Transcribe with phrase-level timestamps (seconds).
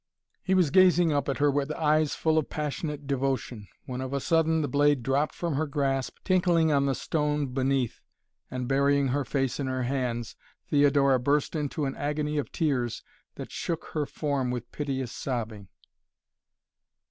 [0.41, 4.19] He was gazing up at her with eyes full of passionate devotion, when of a
[4.19, 8.01] sudden the blade dropped from her grasp, tinkling on the stone beneath,
[8.49, 10.35] and, burying her face in her hands,
[10.67, 13.03] Theodora burst into an agony of tears
[13.35, 15.67] that shook her form with piteous sobbing.